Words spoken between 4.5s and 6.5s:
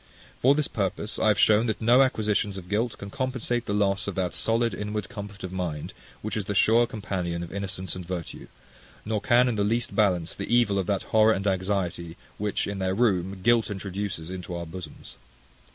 inward comfort of mind, which is